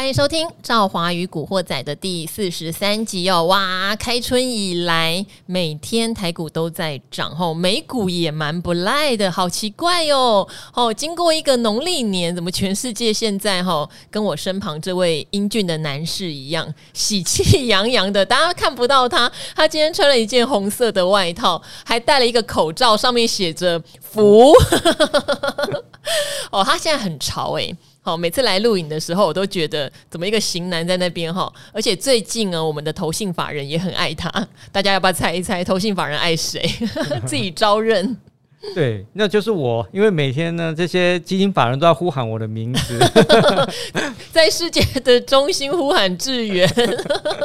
[0.00, 3.44] 欢迎收听《赵华与古惑仔》的第四十三集哦！
[3.44, 10.48] 哇，开春以来，每天台股都在涨，吼，美股也蛮不赖的，好奇怪哟！
[10.72, 18.24] 哦，经过一个农历年，怎么全世界现在吼跟我身旁这位英俊的男士一样，喜气洋洋的？
[18.24, 24.54] 大家看不到他，他今天穿了一件红色的外套，还戴了一个口罩，上面写着“福”。
[26.50, 27.76] 哦，他现在很潮诶。
[28.02, 34.30] 好，每次来录影的时候，我都觉得怎么一个型男在那边哈，而且最近啊，我们的投信法人也很爱他，
[34.72, 36.60] 大家要不要猜一猜投信法人爱谁？
[37.26, 38.16] 自己招认。
[38.74, 42.98] 对，那就是我，因为每天呢，这些基金法人都在呼喊我的名字，
[44.30, 46.68] 在世界的中心呼喊智源。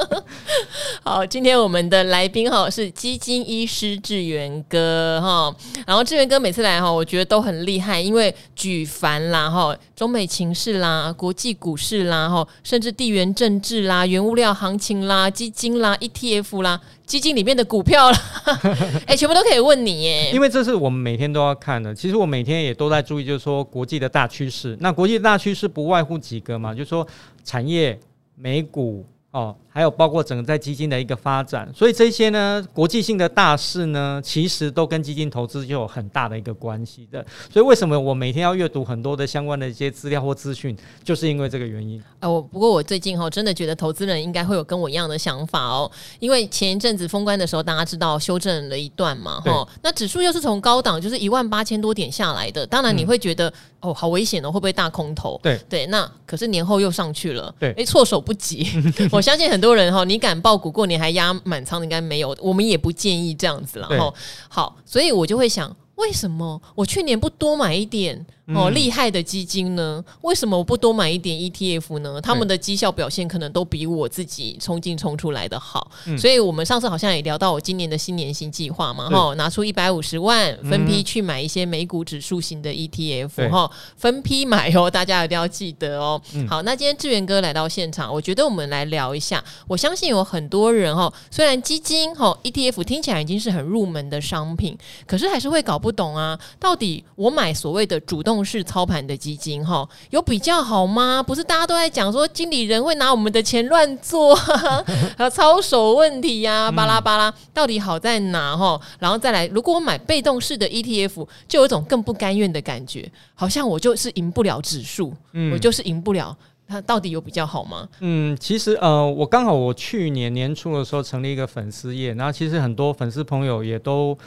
[1.04, 5.56] 好，今天我们的来宾哈是基金医师志源哥哈，
[5.88, 16.82] 然后志源哥每次来哈，我觉得都很厉害，因为举凡啦哈，中美情势啦、国际股市啦哈，甚至地缘政治啦、原物料行情啦、基金啦、ETF 啦。
[17.06, 18.20] 基金里面的股票啦，
[19.06, 20.32] 哎、欸，全部都可以问你耶。
[20.34, 21.94] 因为这是我们每天都要看的。
[21.94, 24.76] 其实我每天也都在注意，就是说国际的大趋势。
[24.80, 27.08] 那国际大趋势不外乎几个嘛，就是说
[27.44, 28.00] 产业、
[28.36, 29.06] 美股。
[29.36, 37.24] 哦，还有包括整个在基金的一个发展，所以这些呢，国际性的大事呢，其实都跟基金投资就有很大的一个关系的。
[37.52, 42.02] 所以为什么我每天要阅读很多的相关的一些资料或资讯，就是因为这个原因。
[42.22, 55.38] 呃，我不过我最近哈，真的觉得投资人应该会有跟我一样的想法哦，因为前一阵子封关的时候，大家知道修正了一段嘛，哈，那指数又是从高档就是一万八千多点下来的，当然你会觉得、嗯、哦，好危险哦，会不会大空头？
[55.44, 55.60] 对。
[55.68, 58.66] 对，那可是年后又上去了，对，哎，措手不及，
[59.12, 59.25] 我。
[59.26, 64.14] 相信很多人哈，你敢爆股过年还压满仓的应该没有，我们也不建议这样子了哈。
[64.48, 68.24] 好，所以我就会想，为什么我去年不多买一点？
[68.54, 70.04] 哦，厉害的基金呢？
[70.22, 72.22] 为什么我不多买一点 ETF 呢？
[72.22, 75.90] 他们的绩效表现可能都比我自己冲进冲出来的好。
[76.06, 86.22] 嗯、所以，我们上次好像也聊到我今年的新年新计划嘛，哈，拿出一百五十万分批去买一些美股指数型的 ETF，哈，分批买哦， 大家一定要记得哦。
[86.36, 89.44] 嗯、好，那今天志源哥来到现场，我觉得我们来聊一下。
[89.68, 94.78] 我相信有很多人哈，虽然基金哈 ETF 听起来已经是很入门的商品，
[95.08, 98.35] 可是还是会搞不懂啊，到底我买所谓的主动。
[98.36, 101.24] 重视操盘的基金哈，有比较好吗？
[101.24, 104.36] 不是大家都在讲说经理人会拿我们的钱乱做，
[105.16, 108.78] 还有操守问题呀、啊，巴拉巴拉，到底好在哪哈？
[109.00, 116.36] 然后再来，如果我买被动式的 ETF，就有一种更不甘愿的感觉，好像我就是赢不了指数，嗯、我就是赢不了。
[116.68, 117.88] 它到底有比较好吗？
[118.00, 124.18] 嗯，其实呃，我刚好我去年年初的时候成立一个粉丝页，然后其实很多粉丝朋友也都。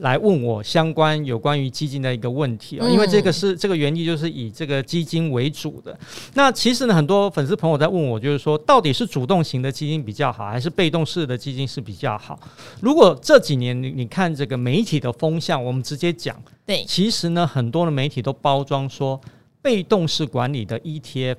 [0.00, 5.98] 来问我相关有关于基金的一个问题啊，因为这个是这个原意就是以这个基金为主的。
[6.34, 12.38] 那其实呢，很多粉丝朋友在问我，就是说到底是主动型的基金比较好，还是被动式的基金是比较好？
[12.82, 16.36] 如果这几年你你看这个媒体的风向，我们直接讲，
[16.66, 19.18] 对，其实呢，很多的媒体都包装说
[19.62, 21.36] 被动式管理的 ETF。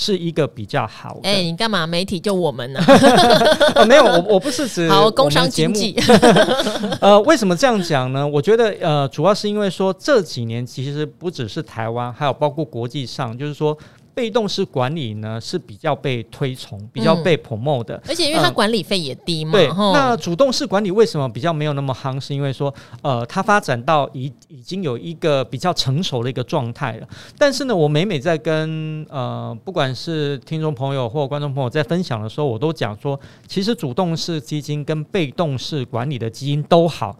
[0.00, 1.28] 是一个比较好的。
[1.28, 1.84] 哎、欸，你干嘛？
[1.84, 2.80] 媒体就我们呢？
[3.74, 6.00] 哦、没有，我我不是指好工商经济。
[7.02, 8.24] 呃，为什么这样讲呢？
[8.26, 13.76] 我觉得呃，主要是因为说这几年其实不只是台湾，还有包括国际上，就是说。
[14.18, 19.52] 被动式管理呢是比较被推崇、比较被 promote 的，而且因为它管理费也低嘛。
[19.52, 22.18] 对，那主动式管理为什么比较没有那么夯？
[22.18, 27.06] 是因为说，呃，它发展到已已经有一个比较成熟的一个状态了。
[27.38, 37.16] 但是呢，我每每在跟呃，不管是听众朋友或观众朋友在分享的时候，我都讲说，其实主动式基金跟被动式管理的基金都好，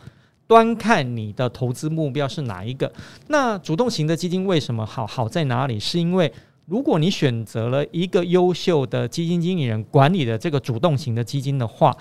[0.49, 2.93] 端看你的投资目标是哪一个。
[3.29, 5.07] 那主动型的基金为什么好？
[5.07, 5.79] 好在哪里？
[5.79, 6.33] 是因为
[6.69, 11.97] 如果你选择了一个优秀的基金经理人管理的这个主动型的基金的话，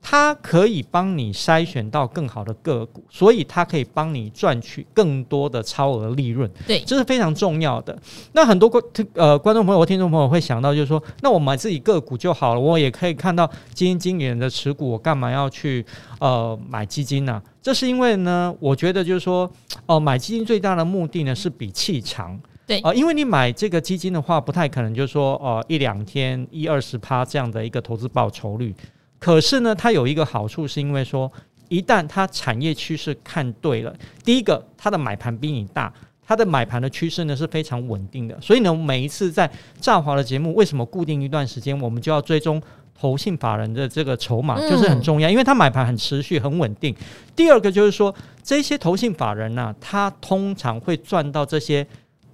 [0.00, 6.50] 它可以帮你筛选到更好的个股，所以它可以帮你赚取更多的超额利润。
[6.66, 7.94] 对，这是非常重要的。
[8.32, 8.82] 那很多观
[9.12, 15.84] 呃观众朋友或听众朋友会想到，就是说，那我买自己个股就好了，我也可以看到基金经理人的持股，我干嘛要去
[16.20, 17.42] 呃买基金呢？
[17.60, 19.44] 这是因为呢，我觉得就是说，
[19.84, 22.40] 哦、呃，买基金最大的目的呢是比气长。
[22.70, 28.72] 对啊、呃，因为你买这个基金的话，不太可能就是说，呃，一两天一二十趴这样的一个投资报酬率。
[29.18, 31.30] 可是呢，它有一个好处，是因为说，
[31.68, 33.92] 一旦它产业趋势看对了，
[34.24, 35.92] 第一个，它的买盘比你大，
[36.24, 38.40] 它的买盘的趋势呢是非常稳定的。
[38.40, 39.50] 所以呢，每一次在
[39.80, 42.62] 赵华的节目，为什么固定一段时间，我们就要追踪
[42.96, 46.94] 投信法人的这个筹码，就是很重要，因为它买盘很持续、很稳定。
[47.34, 48.14] 第二个就是说，
[48.44, 51.84] 这些投信法人呢、啊，他通常会赚到这些。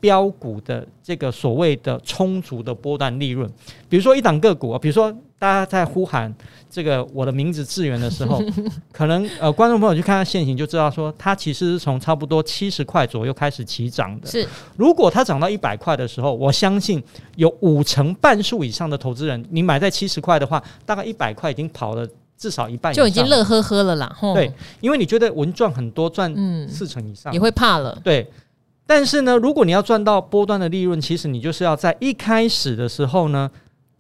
[0.06, 3.50] 标股的这个所谓的充足的波段利润。
[3.88, 6.32] 比如说一档个股啊，比如说大家在呼喊
[6.70, 8.40] 这个我的名字志源的时候，
[8.92, 14.28] 可能呃观众朋友去看它现形就知道说，它其实是从差不多七十块左右开始起涨的。
[14.28, 17.02] 是，如果它涨到一百块的时候，我相信
[17.34, 22.06] 有五成半数以上的投资人，你买在七十块的话，大概一百块已经跑了。
[22.38, 26.30] 至少一半就已经乐呵呵了啦，对，因为你觉得稳赚很多，赚
[26.68, 27.98] 四成以上，也会怕了。
[28.04, 28.30] 对，
[28.86, 33.50] 但是呢，如果你要赚到波段的利润，其实你就是要在一开始的时候呢，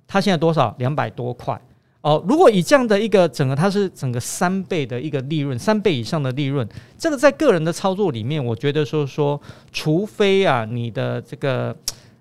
[0.06, 0.74] 它现在多少？
[0.78, 1.60] 两百多块
[2.02, 2.24] 哦。
[2.28, 6.66] 如果以这样的一个整个，它是整个三倍的一个利润，三倍以上的利润，
[6.96, 9.40] 这个在个人的操作里面，我觉得说说，
[9.72, 11.76] 除非啊，你的这个。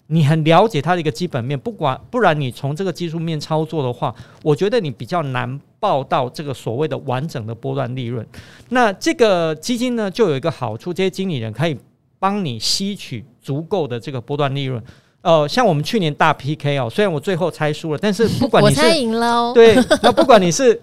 [0.07, 4.13] 你很了解它的一个基本面，不管不然你从这个技术面操作的话，
[4.44, 8.23] 我觉得你比较难报到这个所谓的完整的波段利润。
[8.69, 11.75] 那这个基金呢，就有一个好处，这些经理人可以
[12.19, 14.81] 帮你吸取足够的这个波段利润。
[15.21, 20.79] 呃，像我们去年大 PK 哦，虽然我最后猜输了，但是 不管你是我猜赢了哦，对，那不管你是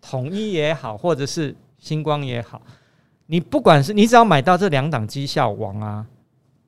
[0.00, 2.60] 统一也好，或者是星光也好，
[3.26, 6.06] 你不管是你只要买到这两档绩效王啊。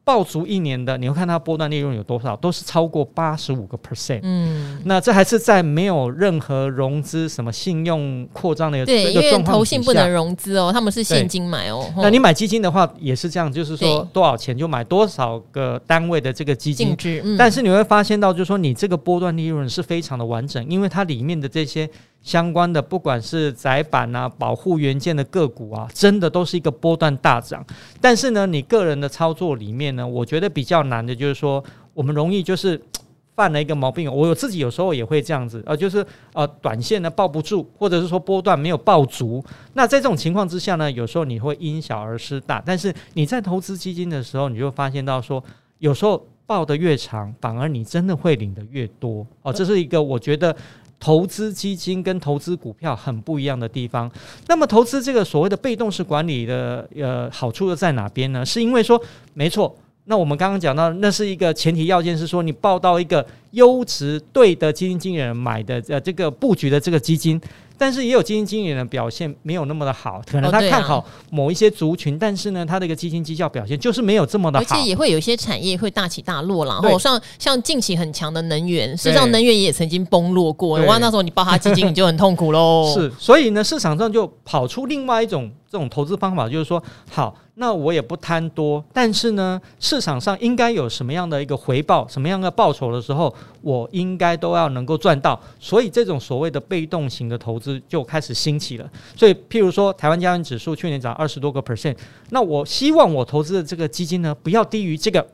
[0.05, 4.21] 抱足一年的，你会看它波段利润有多少，都是超过八十五个 percent。
[4.23, 9.21] 嗯，那这还是在没有任何融资、什么信用扩张的一个状况下。
[9.21, 11.91] 对，因为投信不能融资哦，他们是现金买哦。
[11.97, 16.95] 那你买基金的话也是这样，就是说多少钱就买多少个单位的这个基金。
[17.25, 21.89] 嗯、但是你会发现到，就是说你这个波段利润是非常的完整，因为它里面的这些。
[22.25, 27.63] 相关的，不管是窄板啊、保护元件的个股啊，真的都是一个波段大涨。
[28.01, 31.63] 但是呢，你个人的操作里面呢，我觉得比较难的就是说，
[31.93, 32.81] 我们容易就是
[33.37, 34.11] 犯了一个毛病。
[34.11, 39.45] 我自己有时候也会这样子，呃，就是呃，短线呢抱不住，或者是说波段没有抱足。
[39.75, 42.63] 那在这种情况之下呢，有时候你会因小而失大。
[42.65, 45.45] 但是你在投资基金的时候，你就发现到说，
[45.79, 49.27] 有时候抱得越长，反而你真的会领得越多。
[49.43, 50.57] 哦，这是一个我觉得。
[51.05, 54.11] 投资基金跟投资股票很不一样的地方。
[54.49, 58.43] 那么，投资这个所谓的被动式管理的呃好处又在哪边呢？
[58.43, 58.99] 是因为说，
[59.35, 59.77] 没错。
[60.07, 67.39] 那我们刚刚讲到，那是一个前提要件，是说你报到一个优质对的基金经理人买的呃这个布局的这个基金。
[67.77, 76.81] 但是也有基金经理人表现没有那么的好，可能他看好某一些族群，但是呢，他的一个基金绩效表现就是没有这么的好，而且也会有一些产业会大起大落啦。
[76.83, 80.81] 然后像像近期很强的能源，事实上能源也曾经崩落过。
[80.85, 82.93] 哇，那时候你抱他基金，你就很痛苦喽。
[82.95, 86.81] 是，所以呢，市场上就跑出另外一种这种投资方法，就是说，
[87.11, 87.37] 好。
[87.57, 93.33] 那我也不贪多，但是呢，市场上应该有什么样的一个回报，什么样的报酬的时候，
[93.63, 95.41] 我应该都要能够赚到。
[95.61, 98.91] 所以这种所谓的被动型的投资就开始兴起了。
[99.17, 101.97] 所以，譬如说，台湾加权指数去年涨二十多个 percent，
[102.31, 105.25] 那我希望我投资的这个基金呢，不要低于这个。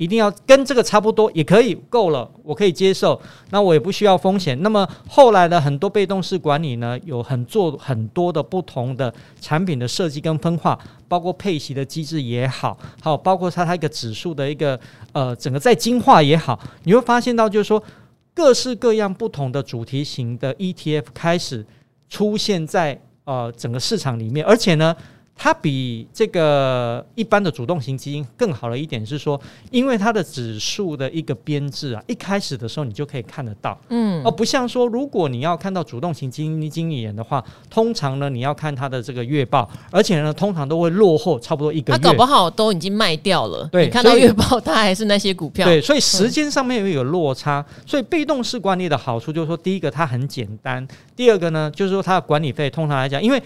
[0.00, 3.20] 一定要跟这个差不多也可以够了，我可以接受。
[3.50, 4.58] 那我也不需要风险。
[4.62, 9.12] 那么后来的很多被动式管理呢，有很做很多的不同的
[9.42, 14.80] 产品的设计跟分化，包括配息的机制也好，还有包括它它一个指数的一个
[15.12, 17.82] 呃整个在精化也好，你会发现到就是说
[18.32, 21.66] 各式各样不同的主题型的 ETF 开始
[22.08, 24.96] 出现在呃整个市场里面，而且呢。
[25.42, 29.40] 它比这个一般的主动型基金更好的一点是说，
[29.70, 53.42] 因为它的指数的一个编制啊，一开始的时候你就可以看得到，嗯，而不像说如果你要看到主动型基金经理人的话，通常呢你要看他的这个月报，而且呢通常都会落后差不多一个月，他搞不好都已经卖掉了，对，你看到月报它还是那些股票，对，所以时间上面又有落差，所以被动式管理的好处就是说，第一个它很简单，第二个呢就是说它的管理费通常来讲，因为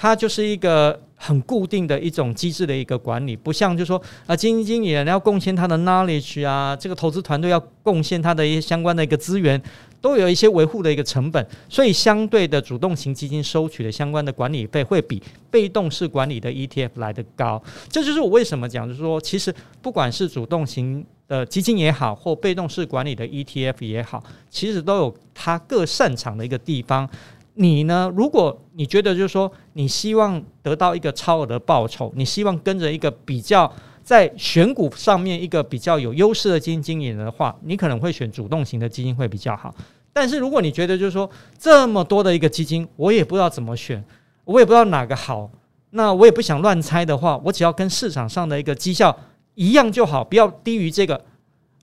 [0.00, 9.62] 它就是一个很固定的一种机制的一个管理，不像就是说啊，基金经理人要贡献他的 knowledge 啊，这个投资团队要贡献他的一些相关的一个资源，
[10.00, 17.62] 都有一些维护的一个成本，所以相对的主动型基金收取的相关的管理费会比被动式管理的 ETF 来得高。
[17.90, 27.06] 这就是我为什么讲，就是说其实不管是主动型的基金也好，或被动式管理的 ETF 也好，其实都有它各擅长的一个地方。
[27.54, 28.10] 你呢？
[28.16, 33.70] 如果你觉得就是说，你希望得到一个超额的报酬，你希望跟着一个比较
[34.02, 39.74] 在选股上面一个比较有优势的基金经理的话，你可能会选主动型的基金会比较好。
[40.12, 41.28] 但是如果你觉得就是说，
[41.58, 44.02] 这么多的一个基金，我也不知道怎么选，
[44.44, 45.50] 我也不知道哪个好，
[45.90, 49.16] 那我也不想乱猜的话，我只要跟市场上的一个绩效
[49.54, 51.20] 一样就好，不要低于这个。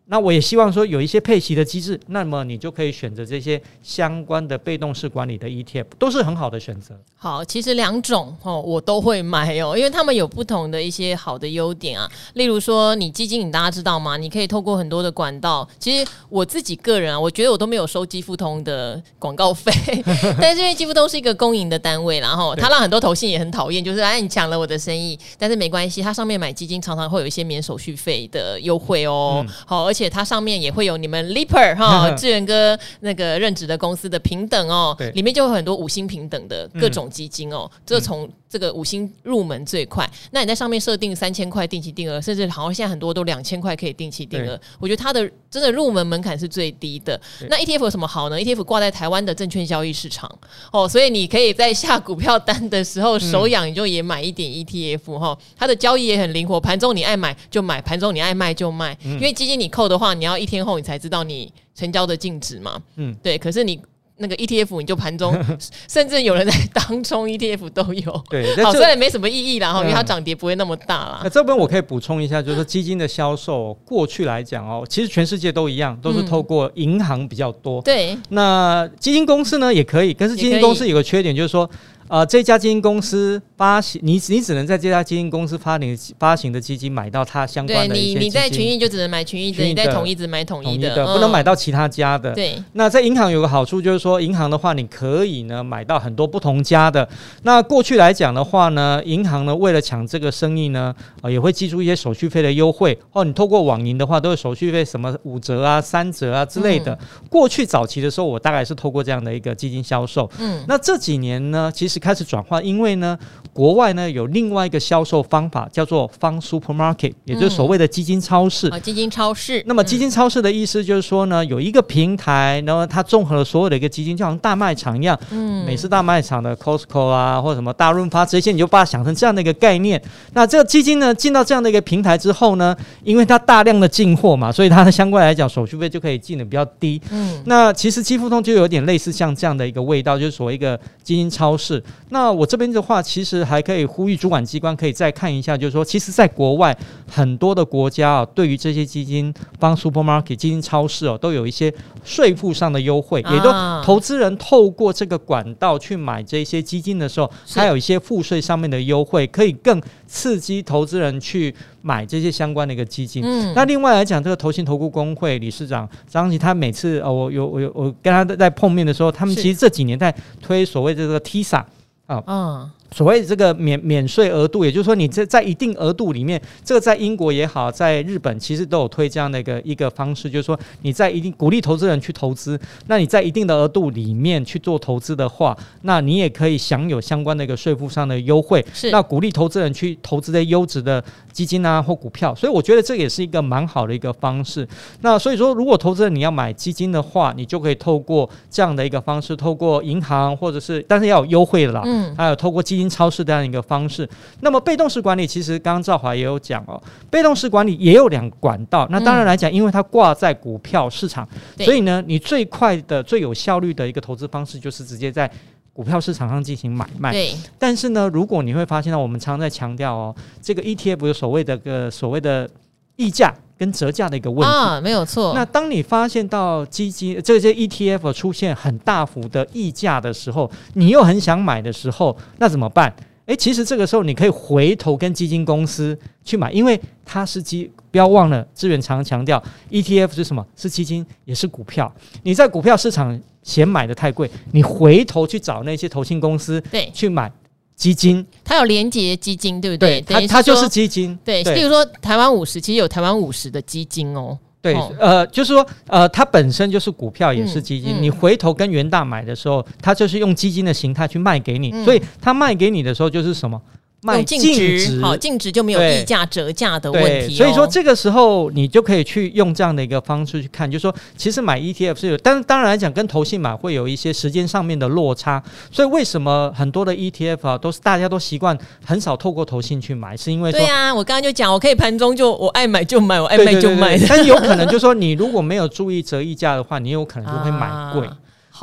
[0.10, 6.98] 那我也希望说有一些配息的机制，那么你就可以选择这些相关的被动式管理的 ETF，都是很好的选择。
[7.18, 12.10] 好，其实两种哦，我都会买哦，因为他们有不同的一些好的优点啊。
[12.36, 14.16] 例如说，你基金，你大家知道吗？
[14.16, 15.68] 你可以透过很多的管道。
[15.80, 19.72] 其实我自己个人啊，我觉得我都没有收基富通的广告费，
[20.40, 25.20] 但是因为基富通是一个公营的单位，然后他让很多投信也很讨厌，就是哎，你抢了我的生意。
[25.38, 29.44] 但是没关系，它上面买基金常常会有一些免手续费的优惠哦。
[29.46, 37.70] 嗯、好，而且它上面也会有你们 Leaper 哈志远哥那个任职的公司的平等哦，里面就有很多五星平等的各种基金哦。
[37.74, 40.10] 嗯、这从这个五星入门最快。
[40.32, 44.60] 那你在上面设定三千块定期定额，甚至好像现在很多都两千块可以定期定额。
[44.80, 47.20] 我觉得它的真的入门门槛是最低的。
[47.50, 50.30] 那 ETF 有什么好呢？ETF 挂在台湾的证券交易市场
[50.72, 55.56] 哦，所以你可以在下股票单的时候手痒，你就也买一点 ETF 哈、嗯。
[55.58, 58.98] 它的交易也很灵活，盘中你爱买就买，盘中你爱卖就卖。
[59.04, 62.82] 嗯、因为基金你扣的话，你要一天后你才知道你成交的净值嘛。
[62.96, 63.38] 嗯，对。
[63.38, 63.80] 可是你。
[64.18, 65.36] 那个 ETF 你就盘中，
[65.88, 68.24] 甚至有人在当中 ETF 都有。
[68.30, 71.22] 对，好，虽然没什么意义啦，哈、嗯，因为它涨跌不会那么大啦。
[71.24, 77.82] 那这边我可以补充一下，就是说基金的销售过去来讲哦，其实全世界都一样，都是透过银行比较多。
[77.82, 81.70] 对、嗯，那基金公司呢也可以，可是基金公司有个缺点就是说。
[82.10, 88.14] 呃，这家基金公司发行，你你只能在这家基金公司发行发行的基金买到它相关的一些基金。
[88.14, 92.34] 对，你你在群益就只能买群益的，你在统一只买统一的，不能买到其他家的。
[92.34, 92.58] 对。
[92.74, 97.08] 那在银行有个好处就是说，银行的话你可以呢买到很多不同家的。
[97.44, 102.98] 那过去来讲的话呢，银行呢为了抢这个生意呢，呃，也会寄出一些手续费的优惠。
[103.12, 106.94] 哦，你透过网银的话，都有手续费什么五折啊、三折啊之类的。
[106.94, 110.30] 嗯、过去早期的时候，我大概是透过这样的一个基金销售。
[110.40, 110.64] 嗯。
[110.70, 111.97] 那这几年呢，其实。
[112.00, 113.18] 开始转换，因为呢，
[113.58, 118.78] 国外呢有另外一个销售方法，叫做 Fund Supermarket，也就是所谓的基金超市啊。
[118.78, 119.64] 基金超市。
[119.66, 125.20] 那么基金超市的意思就是说呢，有一个平台，然后它综合了所有的一个基金，就像大卖场一样。
[125.32, 125.66] 嗯。
[125.66, 130.00] 美式大卖场的 Costco 啊，或者什么大润发这些，你就把它想成这样的一个概念。
[130.34, 137.02] 那这个基金呢，进到这样的一个平台之后呢，因为它大量的进货嘛，所以它的相关来讲手续费就可以进的比较低。
[137.10, 137.42] 嗯。
[137.48, 141.84] 那其实基富通就有点类似像这样的一个味道，就是所谓一个基金超市。
[142.10, 146.78] 那我这边的话，其实还可以呼吁主管机关可以再看一下，就是说，其实，在国外
[147.10, 151.74] 很多的国家啊，对于这些基金帮 supermarket 基金超市哦，都有一些
[152.04, 153.52] 税负上的优惠，也都
[153.84, 163.24] 投资人透过这个管道去买这些基金的时候，还有一些赋税上面的优惠，可以更刺激投资人去买这些相关的一个基金。
[163.26, 171.64] 嗯，那另外来讲，这个投信投顾工会理事长张琦，他每次哦，我有我有我跟他在碰面的时候，他们其实这几年在推所谓的这个 TISA。
[172.08, 188.66] 啊，嗯，所谓这个免免税额度，也就是说，你这在一定额度里面，这个在英国也好，在日本其实都有推这样的一个一个方式，就是说你在一定鼓励投资人去投资，那你在一定的额度里面去做投资的话，那你也可以享有相关的一个税负上的优惠。
[188.74, 191.04] 是，那鼓励投资人去投资的优质的
[191.34, 194.68] 基金啊或股票，所以我觉得这也是一个蛮好的一个方式。
[195.02, 201.82] 那所以说，如果投资人你要买基金的话，你就可以透过这样的一个方式，透过银行或者是，但是要有优惠的啦。
[201.86, 204.08] 嗯，还有透过基金超市这样一个方式，
[204.42, 208.88] 那么被动式管理其实刚刚赵华也有讲哦，被动式管理也有两个管道。
[208.90, 215.30] 那当然来讲，因为它挂在股票市场，嗯、所以呢，你最快的、最有效率的一个投资方式就是直接在
[215.74, 217.12] 股票市场上进行买卖。
[217.12, 217.34] 对。
[217.60, 222.50] 但是呢，如果你会发现到，我们常常在强调哦，这个 ETF 有所谓的个所谓的
[222.96, 223.34] 溢价。
[223.58, 225.34] 跟折价的一个问题啊，没有错。
[225.34, 232.94] 那当你发现到基金这些 ETF 出现很大幅的溢价的时候，你又很想买的时候，那怎么办？
[233.26, 240.46] 诶，其实这个时候你可以回头跟基金公司去买，因为它是基，不要忘了，资源常常强调 ETF 是什么？
[240.56, 241.94] 是基金，也是股票。
[242.24, 247.30] 你在股票市场嫌买的太贵，你回头去找那些投信公司对去买。
[247.78, 250.02] 基金，它有连接基金，对不对？
[250.02, 251.18] 对，它它就是基金。
[251.24, 254.38] 对，比如说台湾五十，其实有台湾五十的基金哦。
[254.60, 258.02] 对，呃，就是说，呃，它本身就是股票，也是基金。
[258.02, 263.62] 你回头跟元大买的时候，它就是用基金的形态去卖给你，所以它卖给你的时候就是什么？
[264.04, 267.36] 卖净值，好，净值就没有溢价折价的问题。
[267.36, 275.44] 所以说这个时候你就可以去用这样的一个方式去看，就是说其实买 ETF 是有，但当然来讲跟投信买会有一些时间上面的落差。
[275.72, 283.98] 所以为什么很多的 ETF 啊，都是大家都习惯很少透过投信去买，是因为说对啊，我刚刚就讲，我可以盘中就我爱买就买，我爱卖就卖。
[284.08, 288.08] 但是有可能就是说你如果没有注意折溢价的话，你有可能就会买贵。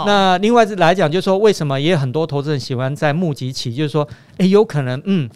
[0.07, 4.07] 那另外来讲，就是说为什么也有很多投资人喜欢在募集期，就是说，
[4.39, 5.29] 诶，有可能，嗯，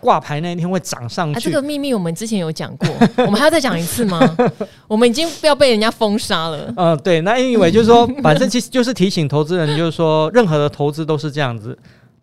[0.00, 1.38] 挂牌那一天会涨上去。
[1.38, 2.88] 啊，这个秘密我们之前有讲过，
[3.24, 4.20] 我们还要再讲一次吗？
[4.88, 6.66] 我们已经不要被人家封杀了。
[6.76, 11.78] 嗯、呃，对，那 anyway 就是说，反正其实就是提醒投资人，就是说，任何的投资都是这样子。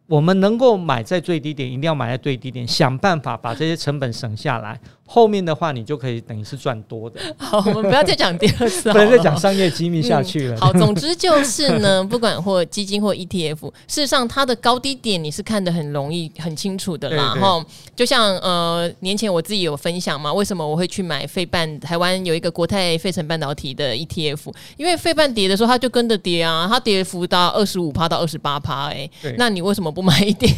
[0.05, 4.79] 我们能够买在最低点，一定要买在最低点，想办法把这些成本省下来。
[5.05, 7.19] 后面的话，你就可以等于是赚多的。
[7.37, 10.55] 好，我们不要再讲第二次， 不能再讲商业机密下去了。
[10.55, 17.33] 嗯、好，总之就是呢， 不管或基金或 ETF，事实上它的高低点你是看得很容易、很清楚的啦。
[17.35, 17.63] 然后
[17.95, 21.79] 就像呃年前我自己有分享嘛，为什么我会去买费半？
[21.79, 29.07] 台湾有一个国泰费城半导体的 ETF，因为费半跌的时候它就跟着跌啊，它跌幅到二十五趴到二十八趴，哎，
[29.37, 30.51] 那你为什么不买一点？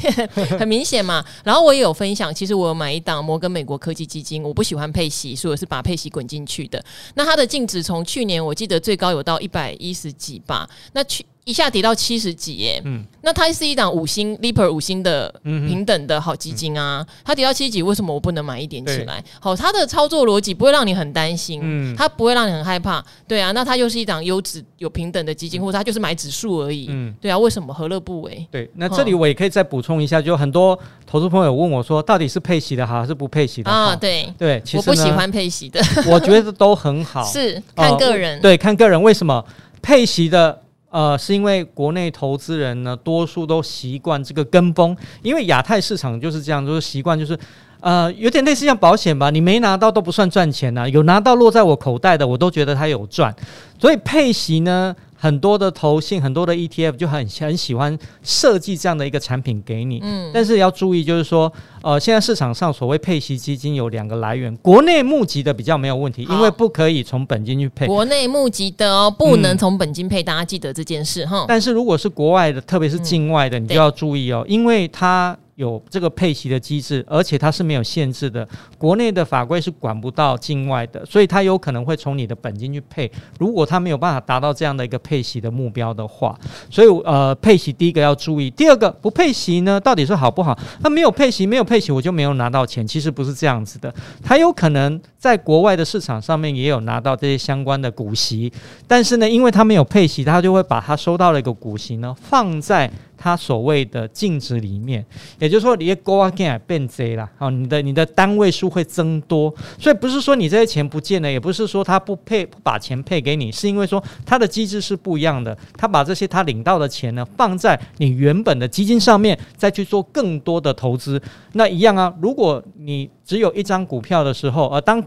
[0.60, 1.25] 很明显嘛。
[1.44, 4.35] 然后我也有分享，其实我有买一档摩根美国科技基金。
[4.44, 6.84] 我不喜欢佩奇，所以我是把佩奇滚进去的。
[7.15, 10.70] 那它的净值从去年我记得最高有到一百一十几吧。
[10.94, 11.25] 那去。
[11.46, 19.24] 一下跌到七十几耶，嗯，那它是一档五星 Lipper 五星的平等的好基金啊，嗯、它跌到七十几，为什么我不能买一点起来？
[19.40, 28.48] 好，它的操作逻辑不会让你很担心，嗯，它不会让你很害怕，对啊，那它又是一档优质有平等的基金，或者它就是买指数而已，嗯，对啊，为什么何乐不为？
[28.50, 33.78] 对，那这里我也可以再补充一下，就很多投资朋友问我说，到底是配息的好还是不配息的好？
[33.78, 34.34] 啊，对。
[34.36, 39.46] 对，其实我不喜欢配息的， 我觉得都很好，是看个人，呃、对，看个人，为什么？
[39.84, 40.64] 配息的？
[40.96, 47.38] 呃，是因为国内投资人呢，多数都习惯这个跟风，因为亚太市场就是这样，就是习惯就是，
[47.82, 53.36] 呃，有点类似像保险吧，你没拿到都不算赚钱呐、啊，有拿到落在我口袋的，我都觉得它有赚，
[53.78, 54.96] 所以配息呢。
[55.18, 61.52] 很多的投信，很多的 ETF 就很很喜欢设计这样的一个产品给你，嗯，但是要注意，就是说，
[61.86, 67.86] 呃，现在市场上所谓配息基金有两个来源，国内募集的比较没有问题，因为不可以从本金去配。
[67.86, 71.46] 国内募集的哦，不能从本金配，大家记得这件事哈。
[71.48, 75.38] 但是如果是国外的，特别是境外的，你就要注意哦，因为它。
[75.56, 78.46] 有这个配息的机制，而且它是没有限制的。
[78.77, 83.10] 国内的法规是管不到境外的，所以它有可能会从你的本金去配。
[83.39, 86.38] 如果它没有办法达到这样的一个配息的目标的话，
[86.70, 90.60] 所以呃，配息第一个要注意，第二个不配息呢，到底是好不好？
[90.82, 92.88] 那没有配息，没有配配息，我就没有拿到钱。
[92.88, 98.50] 其实不是这样子的，他有可能在国外的市场上面也有拿到这些相关的股息，
[98.88, 102.90] 但是呢，因为他没有配息，他就会把他收到了一个股息呢放在。
[103.25, 105.03] 它所谓的净值里面，
[105.40, 121.20] 也就是说，你的高啊变变贼了，好，你的你的单位数会增多，所以不是说你这些钱不见了，也不是说他不配不把钱配给你，是因为说它的机制是不一样的，他把这些他领到的钱呢放在你原本的基金上面，再去做更多的投资，
[121.53, 122.14] 那一样啊。
[122.22, 125.03] 如果你只有一张股票的时候，而当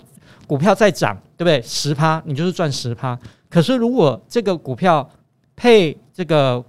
[0.48, 1.62] 股票在涨，对不对？
[1.62, 3.16] 十趴，你就是赚十趴。
[3.48, 5.08] 可是如果这个股票
[5.54, 6.64] 配这个。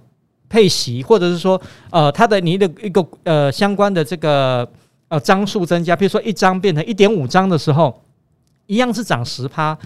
[0.50, 1.58] 配息，或者是说，
[1.90, 4.68] 呃，它的你的一个呃相关的这个
[5.06, 8.02] 呃张数增加，比如说一张变成一点五张的时候，
[8.66, 9.78] 一样是涨十趴，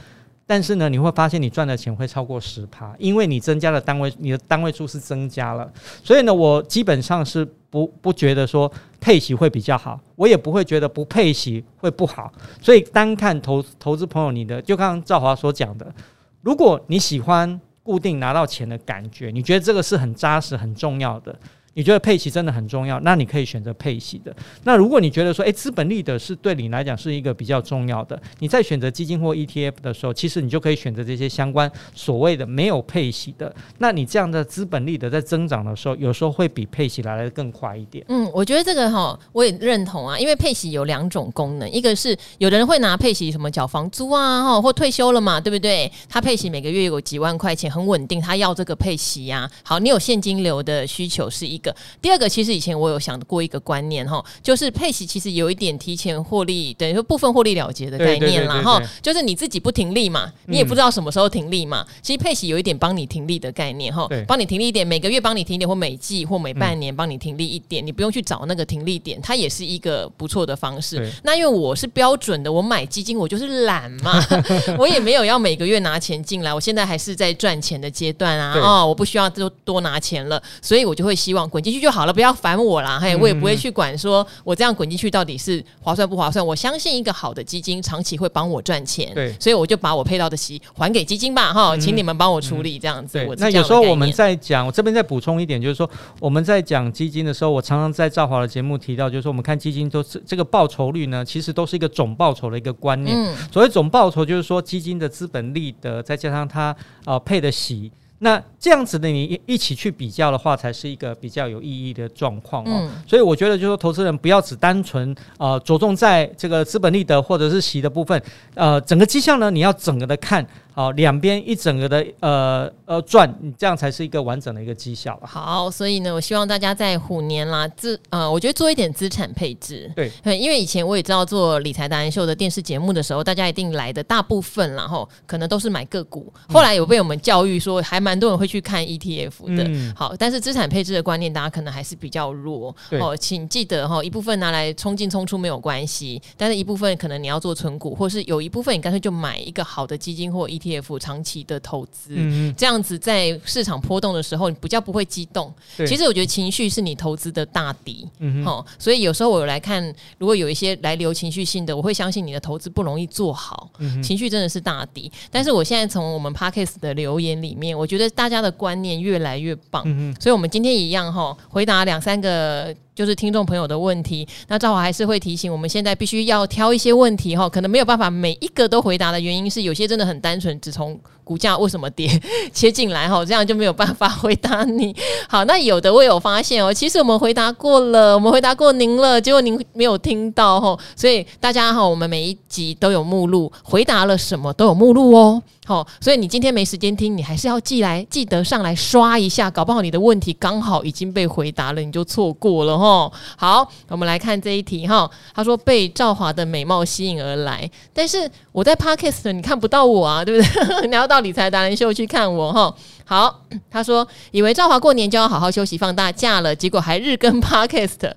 [0.46, 5.70] 但是呢，你会发现你赚的钱会超过十趴，因为你增加的单位，你的单位数是增加了。
[6.02, 8.72] 所以呢，我基本上是不不觉得说
[9.02, 12.32] 配息会比较好，我也不会觉得不配息会不好。
[12.62, 15.94] 所以单看投投资朋友，你的就刚刚赵华所讲的，
[16.40, 17.60] 如果你喜欢。
[17.84, 21.38] 固定拿到钱的感觉，你觉得这个是很扎实、很重要的。
[21.74, 24.34] 你觉得配息真的很重要，那你可以选择配息的。
[24.62, 33.54] 那如果你觉得说，诶，资本利得是对你来讲是一个比较重要的，你在选择基金或 ETF 的时候，其实你就可以选择这些相关所谓的没有配息的。
[33.78, 38.04] 那你这样的资本利得在增长的时候，有时候会比配息来得更快一点。
[38.08, 45.90] 嗯，我觉得这个哈，我也认同啊，因为配息有两种功能，一个是有的人会拿配息什么缴房租啊，哈，或退休了嘛，对不对？
[46.08, 51.74] 他配息每个月有几万块钱，很稳定，他要这个配息呀、好，你有现金流的需求是一个。
[52.02, 61.84] 第二个，其实以前我有想过一个观念哈，就是配息其实有一点提前获利，等于说部分获利了结的概念啦哈，就是你自己不停利嘛，你也不知道什么时候停利嘛。
[62.02, 71.10] 其实配息有一点帮你停利的概念哈，帮你停利一点，每个月帮你停一点，或每季或每半年帮你停利一点，你不用去找那个停利点，它也是一个不错的方式。
[71.22, 74.22] 那因为我是标准的，我买基金我就是懒嘛，
[74.78, 81.94] 我也没有要每个月拿钱进来，我现在还是在赚钱的阶段啊，哦，我不需要多多拿钱了，所以我就会希望滚进去就。
[81.94, 86.44] 好了，不要烦我啦，嘿，我也不会去管说我这样滚进去到底是划算不划算。
[86.44, 93.24] 我相信一个好的基金长期会帮我赚钱，对，所以我就把我配到的息还给基金吧，哈，请你们帮我处理这样子。
[93.38, 95.88] 那有时候我们在讲，我这边再补充一点，就是说
[96.18, 103.16] 我们在讲基金的时候，我常常在赵华的节目提到，就是说我们看基金都是这个报酬率呢，其实都是一个总报酬的一个观念。
[103.16, 107.92] 嗯、所谓总报酬，就是说基金的资本利得再加上它呃配的息。
[108.20, 112.70] 那这样子的你一起去比较的话，才是一个比较有意义的状况哦。
[112.70, 118.20] 嗯、所以我觉得，就是说，投资人不要只单纯呃着重在这个资本利得或者是息的部分，
[118.54, 120.46] 呃，整个绩效呢，你要整个的看。
[120.74, 125.16] 好，两边一整个的呃呃转，你这样才是一个完整的一个绩效。
[125.22, 129.88] 好，所以呢，我希望大家在虎年啦，资呃，我觉得做一点资产配置。
[129.94, 136.32] 对，因为以前我也知道做理财达人秀的电视节目的时候，大家一定来的大部分，然后可能都是买个股。
[136.48, 139.62] 后来有被我们教育说，还蛮多人会去看 ETF 的。
[139.68, 142.74] 嗯、好，但是资产配置的观念，大家可能还是比较弱。
[143.00, 150.63] 哦，请记得哈，一部分拿来冲进冲出没有关系，但是一部分可能你要做存股，或是有一部分你干脆就买一个好的基金或 ETF。
[150.64, 155.52] ETF 长期的投资，嗯、这样子在市场波动的时候，你比较不会激动。
[155.86, 158.08] 其实我觉得情绪是你投资的大敌。
[158.20, 158.44] 嗯
[158.78, 159.82] 所以有时候我有来看，
[160.18, 163.70] 如果有一些来留情绪性的，我会相信你的投资不容易做好。
[163.78, 165.10] 嗯、情绪真的是大敌。
[165.30, 169.84] 但是我现在从我们 Podcast 的留言里面，我觉得大家的观念越来越棒。
[170.18, 172.74] 所以我们今天一样哈，回答两三个。
[172.94, 182.08] 就是听众朋友的问题，那赵华还是会提醒，我们现在必须要挑一些问题哈，可能没有办法每一个都回答的原因是，有些真的很单纯，只从股价为什么跌
[182.52, 184.94] 切进来哈，这样就没有办法回答你。
[185.28, 195.42] 好，那有的我有发现哦，其实我们回答过了，我们回答过您了，结果您没有听到哈，所以大家哈，我们每一集都有目录，回答了什么都有目录哦。
[195.66, 203.10] 好，所以你今天没时间听，你还是要记来，记得上来刷一下，搞不好你的问题刚好已经被回答了，你就错过了哈。
[203.34, 205.10] 好，我们来看这一题哈。
[205.34, 210.84] 他说被赵华的美貌吸引而来，但是我在 Podcast 你看不到我啊，对不对？
[210.86, 212.74] 你要到理财达人秀去看我哈。
[213.04, 218.12] 好， 他说以为赵华过年就要好好休息放大假了，结果还日更 Podcast。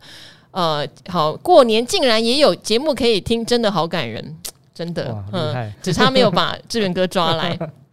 [0.51, 4.38] 呃，好，过年竟然也有节目可以听，真的好感人。
[4.73, 7.57] 真的，嗯，只差没有把志远哥抓来。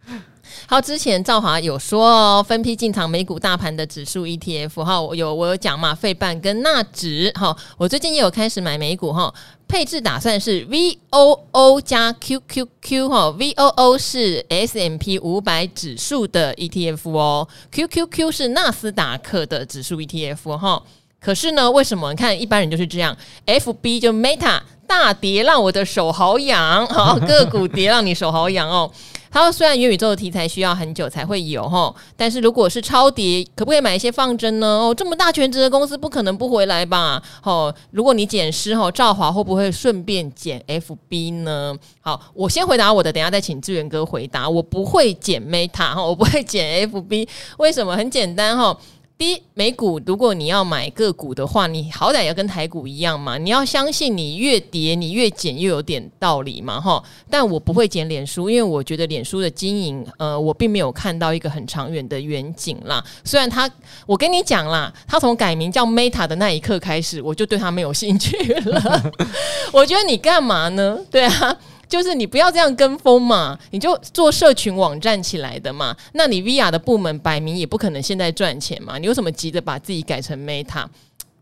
[0.67, 9.33] 好，之前赵华有说哦，分批进场美股大盘的指数 ETF 哈，我有我有讲嘛，费半跟纳指哈，我最近也有开始买美股哈，
[9.67, 20.81] 配置打算是 VOO 加 QQQ 哈，VOO 是 S M P 五百指数的 ETF 哦，QQQ 是纳斯达克的指数 ETF 哈。
[21.19, 22.11] 可是呢，为什么？
[22.11, 23.15] 你看一般人就是这样
[23.45, 24.61] ，FB 就 Meta。
[24.87, 28.91] 大跌让我的手好痒，好 个股跌让你手好痒哦。
[29.35, 34.65] 他说，虽然元宇宙的题材需要很久才会有哈，但是如果是超跌，可不可以买一些放针呢？
[34.65, 37.21] 哦，这么大全职的公司不可能不回来吧？
[37.43, 41.75] 哦，如果你减湿哈，赵华会不会顺便减 FB 呢？
[41.99, 44.47] 好，我先回答我的，等下再请志远哥回答。
[44.47, 47.93] 我不会减 Meta 哈，我不会减 FB，为什么？
[47.97, 48.77] 很简单哈。
[49.17, 57.01] 第一，美股如果你要买个股的话，你好歹要跟台股一样嘛，你要相信你越跌你越减又有点道理嘛，哈。
[57.29, 63.01] 但我不会减脸书，因为我觉得脸书的经营，呃，我并没有看到一个很长远的远景啦。
[63.23, 63.71] 虽然他，
[64.05, 69.13] 我跟你讲啦，他从改名叫 Meta 的那一刻开始，我就对他没有兴趣了。
[69.71, 70.99] 我觉得你干嘛呢？
[71.09, 71.57] 对啊。
[71.87, 75.95] 就是你不要这样跟风嘛，你就做社群网站起来的嘛。
[76.13, 80.85] 那你 VR 的部门摆明也不可能现在赚钱嘛，你为什么急着把自己改成 Meta？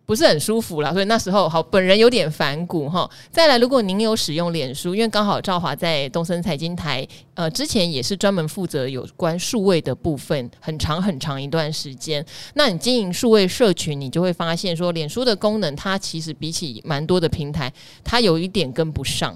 [0.05, 0.91] 不是很舒服啦。
[0.91, 3.09] 所以那时候好，本人有点反骨哈。
[3.31, 12.23] 再来，如果您有使用脸书，因为刚好赵华在东森财经台，呃，之前也是专门负责有关数位的部分，很长很长一段时间。
[12.55, 17.71] 那你经营数位社群，你就会发现说，脸书的功能它其实比起蛮多的平台，
[18.03, 19.33] 它有一点跟不上。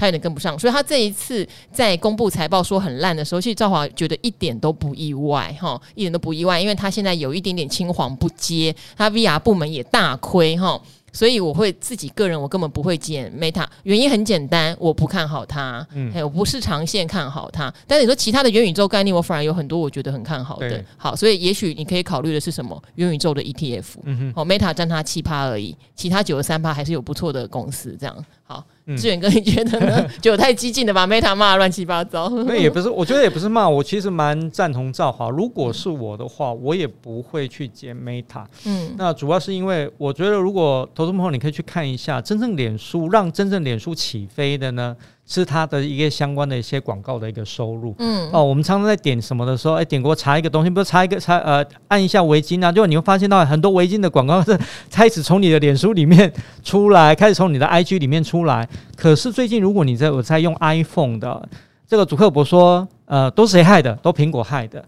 [0.00, 10.80] 他有点跟不上，所以他这一次在公布财报说很烂的时候，其实赵华觉得一点都不意外，哈，一点都不意外，因为他现在有一点点青黄不接，他 VR 部门也大亏，哈。
[11.12, 17.74] 所以我会自己个人，我根本不会减 Meta，原因很简单，我不看好它，嗯，我不是长线看好它。
[17.84, 20.84] 但是你说其他的元宇宙概念，我反而有很多我觉得很看好的。
[20.96, 27.96] 好，所以也许你可以考虑的是什么元宇宙的 ETF，嗯哼，好，Meta 占它七趴而已，其他九十三趴还是有不错的公司。
[27.98, 28.66] 这样，好，
[28.98, 30.04] 志远哥你觉得呢？
[30.20, 32.28] 就太激进的把 Meta 骂乱七八糟。
[32.48, 35.30] 那也不是，我觉得也不是骂，我其实蛮赞同赵华。
[35.30, 38.44] 如果是我的话，我也不会去接 Meta。
[38.66, 44.96] 嗯，那主要是因为我觉得如果投资朋友，你可以去看一下，真正脸书让真正脸书起飞的呢，
[45.32, 47.94] 是它的一个相关的一些广告的一个收入。
[48.00, 54.58] 嗯，哦，我们常常在点什么的时候，哎，点过查一个东西，比如查一个查呃，按一下围巾啊，就你会发现到很多围巾的广告是
[54.90, 56.32] 开始从你的脸书里面
[56.64, 58.68] 出来，开始从你的 IG 里面出来。
[58.96, 61.48] 可是最近如果你在我在用 iPhone 的
[61.86, 63.94] 这个主克伯说，呃，都是谁害的？
[64.02, 64.84] 都苹果害的。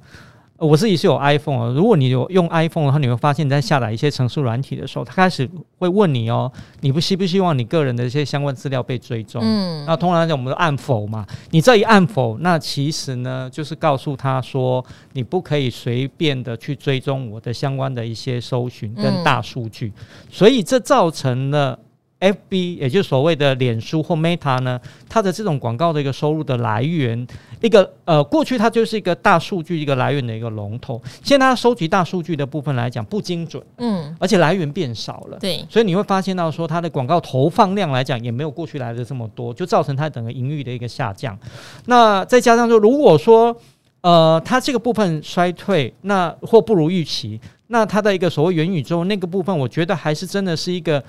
[0.62, 1.72] 我自己是有 iPhone 啊。
[1.75, 5.48] 如果你有用 iPhone 的话，你会发现你在下载一些程式软体的时候，它开始
[5.79, 9.42] 会问你哦，你不希不希望你个人的一些相关资料被追踪？
[9.44, 11.27] 嗯，那通常来讲，我们都按否嘛。
[11.51, 19.92] 你这一按否，那其实呢，就是告诉他说，你不可以随便的去追踪我的相关的一些搜寻跟大数据。
[19.96, 21.79] 嗯、所以这造成了。
[22.22, 27.26] FB 也就是所谓的脸书或 Meta 呢，它的这种广告的一个收入的来源，
[27.61, 41.37] 一个呃，过去它就是一个大数据一个来源的一个龙头，现在它收集大数据的部分来讲不精准，嗯，而且来源变少了，对，所以你会发现到说它的广告投放量来讲也没有过去来的这么多，就造成它整个盈余的一个下降。
[41.87, 43.56] 那再加上说，如果说
[44.02, 51.02] 呃它这个部分衰退，那或不如预期，那它的一个所谓元宇宙那个部分，我觉得还是真的是一个。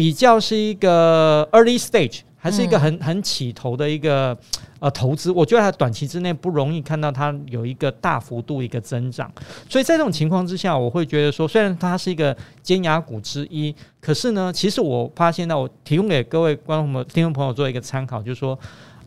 [0.00, 4.34] 比较是一个 early stage，还是一个很很起头的一个
[4.78, 9.30] 呃投资，我觉得它短期之内不容易看到它有一个大幅度一个增长，
[9.68, 18.58] 所以在这种情况之下，我会觉得说，虽然它是一个尖牙股之一，可是呢，其实我发现到我提供给各位观众朋友、听众朋友做一个参考，就是说，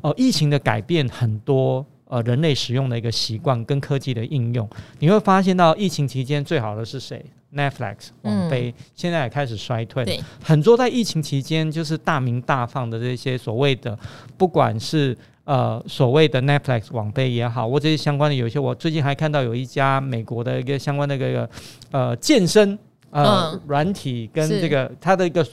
[0.02, 13.98] 呃，疫情的改变很多呃人类使用的一个习惯跟科技的应用，你会发现到疫情期间最好的是谁？Netflix 网飞、嗯、现在也开始衰退，很多在疫情期间就是大鸣大放的这些所谓的，
[14.38, 21.50] 不管是呃所谓的 Netflix 网飞也好，或这些相关的有一些，我最近还看到有一家美国的一个相关的一个
[21.92, 22.78] 呃健身
[23.12, 25.46] 呃软、嗯、体跟这个它的一个。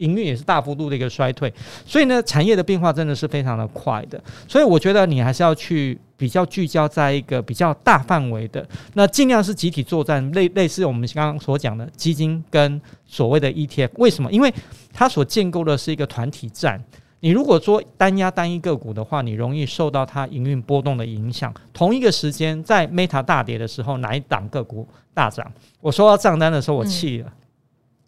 [0.00, 1.52] 营运也是大幅度的一个衰退，
[1.84, 13.88] 所以呢，产业的变化真的是非常的快的，所以我觉得你还是要去比较聚焦在一个比较大范围的，那尽量是集体作战，类类似我们刚刚所讲的基金跟所谓的 ETF。
[13.94, 14.30] 为什么？
[14.30, 14.52] 因为
[14.92, 16.78] 它所建构的是一个团体战。
[17.20, 21.54] 你如果说单押单一个股的话，你容易受到它营运波动的影响。
[21.72, 25.50] 同一个时间，在 Meta 大跌的时候，哪一档个股大涨？
[25.80, 27.32] 我收到账单的时候，我气了。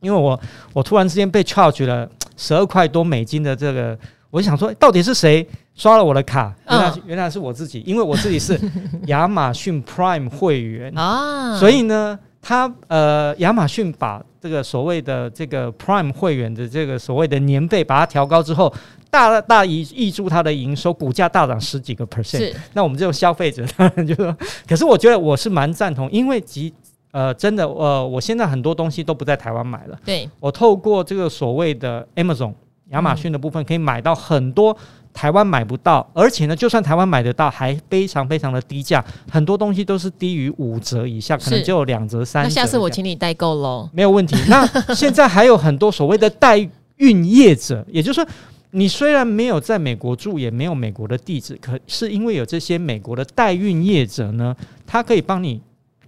[0.01, 0.39] 因为我
[0.75, 3.99] 我突然之间被 charge 了十二块多美金的这个，
[4.29, 6.55] 我想说，到底是谁刷了我的卡？
[6.69, 8.59] 原来、嗯、原来是我自己，因为我自己是
[9.07, 18.73] 亚马逊 Prime 会员啊，所以呢，他呃亚马逊把这个所谓的这个 Prime 会员的这个所谓的年费把它调高之后，
[19.11, 22.39] 大大挹挹注它的营收，股价大涨十几个 percent。
[22.39, 24.37] 是那我们这种消费者 当然就说，
[24.69, 26.73] 可是我觉得我是蛮赞同，因为即。
[27.15, 29.99] 呃，真的，呃，我现在很多东西都不在台湾买了。
[30.03, 32.55] 对，我透过这个所谓的 Amazon
[32.89, 34.75] 亚马逊的部分，可以买到很多
[35.13, 42.49] 台湾买不到，而且呢，就算台湾买得到，还非常非常的低价，很多东西都是低于五折以下，可能就有两折、三折。
[42.49, 44.37] 那下次我请你代购喽，没有问题。
[44.49, 46.59] 那现在还有很多所谓的代
[46.97, 48.27] 运业者， 也就是说，
[48.71, 54.55] 你虽然没有在美国住，也没有美国的地址，可是因为有这些美国的代运业者呢，
[54.87, 55.61] 他可以帮你。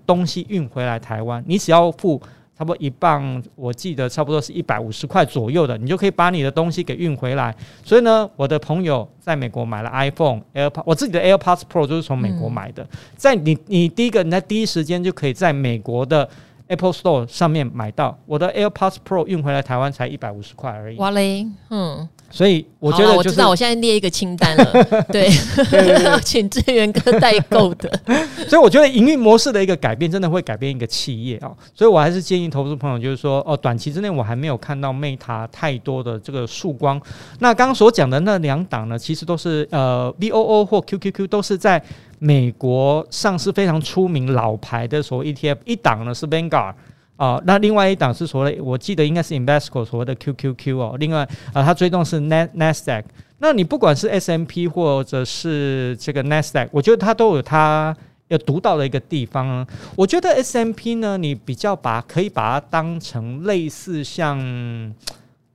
[0.07, 2.21] 东西运回来台湾，你只要付
[2.57, 7.55] 差不多一磅，我记得差不多是一百五十块左右的，你就可以把你的东西给运回来。
[7.85, 12.87] 所以呢，我的朋友在美国买了 iPhone、AirPods，我自己的 AirPods Pro 就是从美国买的。
[13.17, 16.29] 在你你第一个，你在第一时间就可以在美国的
[16.69, 20.97] Apple Store 上面买到我的 AirPods Pro 运回来台湾才一百五十块而已。
[20.99, 22.09] 哇嘞，嗯。
[22.35, 25.31] 所以我觉得、就是，我知道，我现在列一个清单了， 对，
[26.25, 27.88] 请志远哥代购的。
[28.51, 31.57] 所以我觉得营运模式的一个改变，真的会改变一个企业啊、哦。
[31.73, 37.01] 所以我还是建议投资朋友，就是说，哦，短期之内我还没有看到 Meta 太多的这个曙光。
[37.38, 41.81] 那刚刚所讲的那两档呢，其实都是呃 VOO 或 QQQ 都是在
[42.18, 46.75] 美国上市非常出名老牌的所谓 ETF，一档呢是 Vanguard。
[47.16, 50.96] 啊、哦，那另外一档是所谓，我记得应该是 Invesco 所谓的 QQQ 哦。
[50.98, 51.20] 另外
[51.53, 53.05] 啊，它追踪是 Nasdaq。
[53.38, 57.94] 那你不管是 S M P 或者是这个 Nasdaq，我觉得它都有它
[58.29, 59.64] 要独到的一个地方。
[59.94, 64.92] 我觉得 S M P 呢，你比较把可以把它当成类似像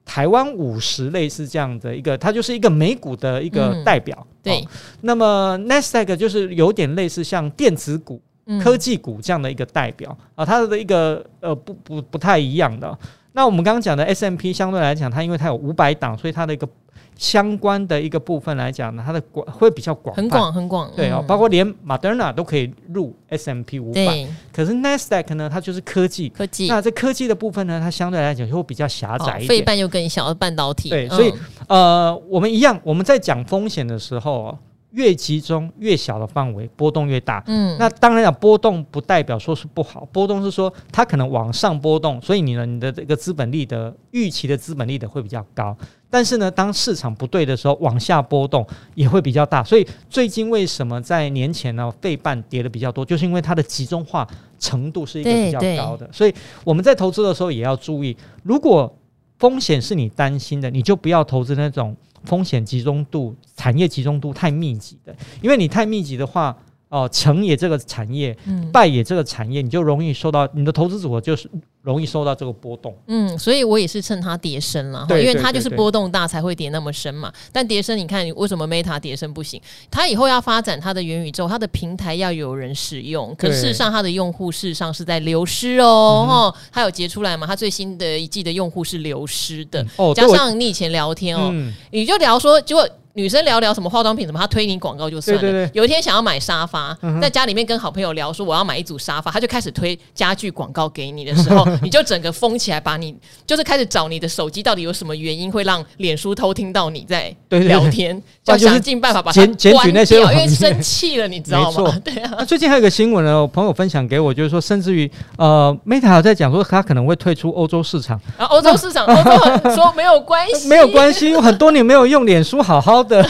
[0.05, 4.17] 台湾五十类似这样的一个，它就是一个美股的一个代表。
[4.21, 4.67] 嗯、对、哦，
[5.01, 8.21] 那么 Nasdaq 就是有点类似像电子股。
[8.61, 12.97] 科技股这样的一个代表啊，它的一个呃不不不太一样的。
[13.33, 16.67] 那我们刚刚讲的 S M P 相对来讲，它因为它有五百档，所以它的一个
[17.15, 20.91] 相关的一个部分来讲呢，它的广会比较广，很广很广。
[20.95, 24.27] 对哦，包括连 Moderna 都可以入 S M P 五百。
[24.51, 26.27] 可是 Nasdaq 呢，它就是科技。
[26.29, 26.67] 科技。
[26.67, 29.47] 那这科技的部分呢，它相对来讲就会比较狭窄一点。
[29.47, 30.89] 费半又更小，半导体。
[30.89, 31.31] 对，所以
[31.67, 34.57] 呃，我们一样，我们在讲风险的时候。
[34.91, 45.77] 越集中越小的范围波动越大，嗯，那当然了波动不代表说是不好，波动是说它可能往上波动，所以你呢，你的这个资本利得预期的资本利得会比较高，
[46.09, 58.91] 但是呢，当市场不对的时候，往下波动也会比较大，所以最近为什么在年前呢，费半跌的比较多，就是因为它的集中化程度是一个比较高的，所以我们在投资的时候也要注意，如果
[59.39, 61.97] 风险是你担心的，你就不要投资那种。
[62.25, 66.49] 风险集中度、产业集中度太密集的，因为你太密集的话，
[66.89, 71.49] 哦、呃，成也这个产业，嗯，败也这个产业，你就容易受到你的投资组合就是
[71.81, 72.95] 容易受到这个波动。
[73.07, 77.31] 嗯，所以我也是趁它跌深了，因为它就是波动大才会跌那么深嘛。
[77.51, 79.61] 但跌深，你看你为什么 Meta 跌深不行？
[79.89, 86.27] 它以后要发展它的元宇宙，它的平台要有人使用，可事实上它的用户事实上是在流失哦。
[86.29, 87.47] 哦，它有截出来嘛？
[87.47, 89.85] 它最新的一季的用户是流失的。
[89.95, 92.87] 哦，加上你以前聊天哦，嗯、你就聊说结果。
[93.19, 95.41] 女生聊聊什么化妆品什么，她推你广告就算了。
[95.41, 103.13] 对对对，有一天想要买沙发，嗯、在家里面跟好朋友聊说我要买一组沙发，她就开始推家具广告给你的时候， 你就整个疯起来，把你
[103.45, 111.93] 就是开始找你的手机到底有什么原因会让脸书偷听到你在聊天， 就想尽办法把它检举那些，因为生气了，你知道吗？
[112.03, 112.35] 对啊。
[112.37, 118.19] 那最近还有一个新闻呢，我朋友分享给我，就是说，甚至于呃，Meta 在讲说他可能会退出欧洲市场。
[118.37, 123.21] 然后，欧洲市场，欧洲说没有关系，没有关系，有很多年没有用脸书，好好的。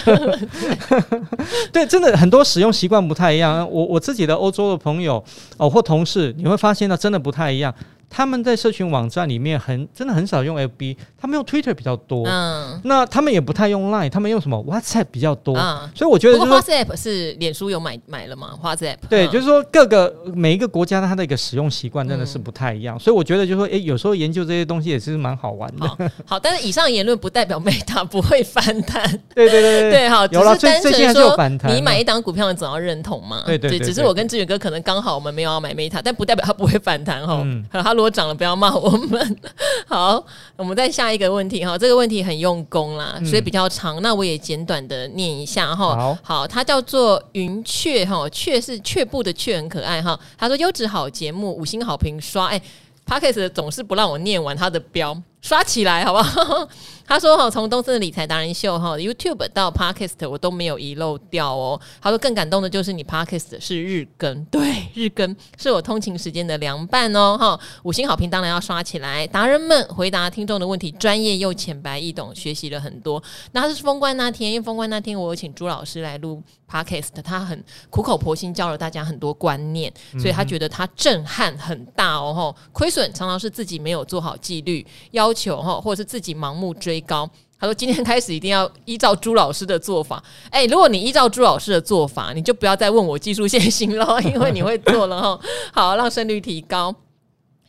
[1.74, 3.68] 对，真的很多使用习惯不太一样。
[3.72, 5.24] 我我自己的欧洲的朋友
[5.58, 7.74] 哦，或同事，你会发现呢，真的不太一样。
[8.10, 12.26] 他们在社群网站里面很真的很少用 FB，他们用 Twitter 比较多。
[12.28, 15.56] 嗯，那他们也不太用 Line，他们用什么 WhatsApp 比较多。
[15.56, 23.00] 嗯，所以我觉得，就是 WhatsApp 是脸书有买买了吗？WhatsApp 对，就是说各个每一个国家它的一个使用习惯真的是不太一样。
[23.00, 26.12] 所以我觉得就是说，哎，有时候研究这些东西也是蛮好玩的。
[26.26, 29.08] 好，但是以上言论不代表 Meta 不会反弹。
[29.36, 31.76] 对对对对对，好，有了最最近就反弹。
[31.76, 33.44] 你买一档股票，你总要认同嘛？
[33.46, 37.42] 对对对，只是我跟志远哥可能刚好我们没有要买 Meta，但不代表它不会反弹哈。
[37.44, 38.90] 嗯，它如果涨了，不要骂我。
[38.92, 39.38] 们
[39.86, 45.98] 好，我们再下一个问题哈，这个问题很用功啦，所以比较长，那我也简短的念一下哈。
[45.98, 50.18] 好，好，它叫做云雀哈，雀是雀步的雀，很可爱哈。
[50.38, 52.62] 他说优质好节目，五星好评刷，哎
[53.06, 55.22] ，Podcast 总是不让我念完他的标。
[55.42, 56.68] 刷起来好不好？
[57.08, 61.80] 他说哈，从东森的理财达人秀哈，YouTube 到 Podcast 我都没有遗漏掉哦。
[62.00, 67.60] 他说更感动的就是你 Podcast 是日更，对，日更是我通勤时间的凉拌哦哈。
[67.82, 73.22] 五星好评当然要刷起来，达人们回答听众的问题专业又浅白易懂，学习了很多。
[73.54, 82.70] 那他是封关那天，因为封关那天我有请朱老师来录 Podcast，他很苦口婆心教了大家很多观念，所以他觉得他震撼很大哦哈。
[82.72, 85.29] 亏损常常是自己没有做好纪律要。
[85.30, 87.30] 要求哈，或者是自己盲目追高。
[87.60, 90.24] 他说：“今天开始一定要依照朱老师的做法。
[90.50, 95.40] 哎，如果你依照朱老师的做法，你就不要再问我技术线型了，因为你会做了哈。
[95.72, 96.96] 好，让胜率提高。”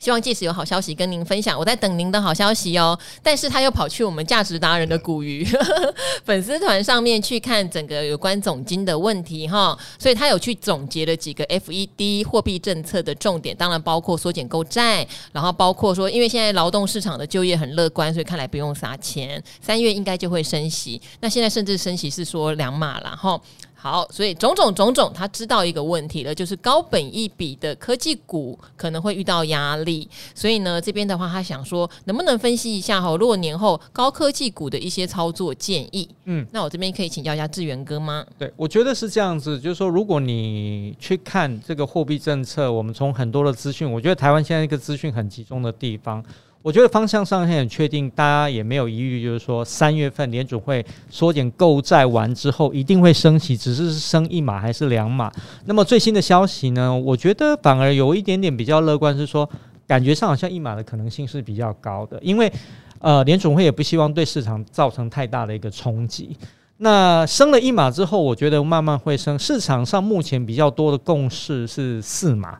[0.00, 2.98] 希望届时有好消息跟您分享，我在等您的好消息哦。
[3.22, 5.46] 但是他又跑去我们价值达人的股鱼
[6.24, 20.98] 粉丝团上面去看整个有关总金的问题哈，所以他有去总结了几个 FED 货币政策的重点，当然包括缩减购债，然后包括说，因为现在劳动市场的就业很乐观，所以看来不用撒钱，三月应该就会升息。
[21.20, 23.38] 那现在甚至升息是说两码了哈。
[23.82, 30.06] 好，所以种种种种，他知道一个问题了，就是高本一比的科技股可能会遇到压力。
[30.34, 36.06] 所以呢，这边的话，他想说，能不能分析一下哈，如果年后高科技股的一些操作建议？
[36.26, 38.22] 嗯，那我这边可以请教一下志源哥吗？
[38.38, 46.22] 对，我觉得是这样子，就是说，如果你去看这个货币政策，我们从很多的资讯，我觉得台湾现在一个资讯很集中的地方。
[46.62, 55.32] 我觉得方向上很确定，大家也没有疑虑，就是说三月份联准会缩减购债完之后一定会升息，只是升一码还是两码。
[55.64, 56.94] 那么最新的消息呢？
[56.94, 59.48] 我觉得反而有一点点比较乐观，是说
[59.86, 62.52] 感觉上好像一码的可能性是比较高的，因为
[62.98, 66.36] 呃联准会也不希望对市场造成太大的一个冲击。
[66.76, 69.38] 那升了一码之后，我觉得慢慢会升。
[69.38, 72.58] 市场上目前比较多的共识是四码。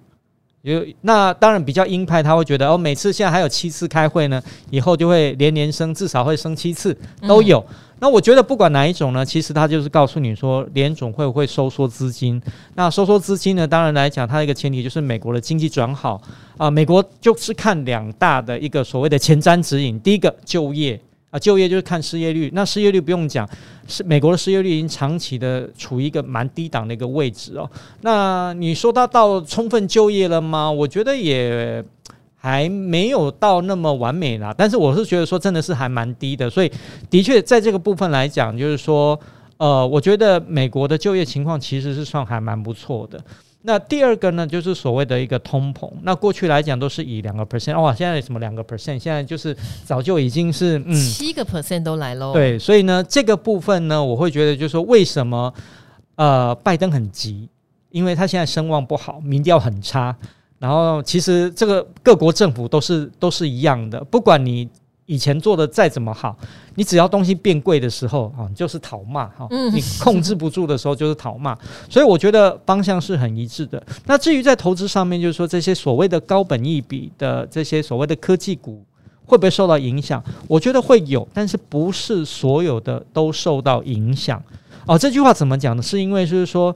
[0.62, 6.94] 有那当然比较鹰派，他会觉得哦，每次现在还有七次开会呢，以后就会连连升，至少会升七次
[7.27, 7.59] 都有。
[7.70, 12.40] 嗯、那我觉得不管哪一种呢，其实他就是告诉你说，联总会不会收缩资金。
[12.75, 16.16] 那收缩资金呢，当然来讲，它的一个前提就是美国的经济转好
[16.59, 16.70] 啊、呃。
[16.70, 21.01] 美国就是看两大的一个所谓的前瞻指引，第一个就业。
[21.31, 23.49] 啊，就业就是看失业率，那失业率不用讲，
[23.88, 27.71] 是美国的失业率已经长期的处于一个蛮低档的一个位置哦。
[28.03, 30.71] 那你说它到充分就业了吗？
[30.71, 31.85] 我觉得也
[32.37, 34.55] 还没有到那么完美啦。
[34.57, 36.71] 但是我是觉得说真的是还蛮低的，所以
[37.09, 39.19] 的确在这个部分来讲，就是说。
[39.61, 43.23] 呃，我觉得美国的就业情况其实是算还蛮不错的。
[43.62, 45.90] 那第二个呢，就是所谓的一个通膨。
[46.03, 48.99] 那过去来讲都是以两个 percent，哇，现在什么两个 percent？
[48.99, 52.32] 现在就是早就已经是嗯七个 percent 都来喽。
[52.32, 55.53] 对，所以呢，这个部分呢，我会觉得就是说，为什么
[56.16, 57.49] 呃拜登很急？
[57.91, 60.16] 因为他现在声望不好，民调很差。
[60.59, 64.68] 然后其实这个各国政府都是都是一样的，不管你。
[65.11, 66.36] 以前做的再怎么好，
[66.76, 69.48] 你只要东西变贵的时候啊，就是讨骂哈。
[69.72, 71.52] 你控制不住的时候就是讨骂，
[71.88, 73.82] 所以我觉得方向是很一致的。
[74.06, 78.84] 那至于在投资上面，就是说这些所谓的高本益比的这些所谓的科技股
[79.26, 80.22] 会不会受到影响？
[80.46, 84.40] 我觉得会有，但是不是所有的都受到影响。
[84.86, 85.82] 哦，这句话怎么讲呢？
[85.82, 86.72] 是因为就是说。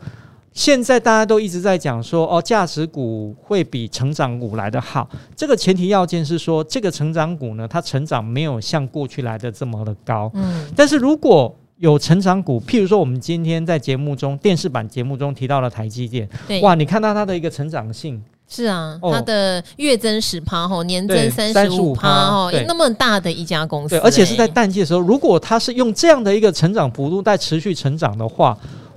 [0.55, 5.09] 现在大家都一直在讲说，哦，价值股会比成长股来得好。
[5.35, 10.31] 这个前提要件是说，这个成长股呢，它成长没有像过去来的这么的高。
[10.33, 10.65] 嗯。
[10.77, 16.29] 但是如果有成长股，譬如说我们今天在节目中电视版节目中提到了台积电，
[16.63, 18.23] 哇，你看到它的一个成长性。
[18.47, 28.57] 是啊，它的月增十趴吼，年增三十五趴吼，那么大的一家公司，而且是在淡季的时候，如果它是用这样的一个成长幅度在持续成长的话。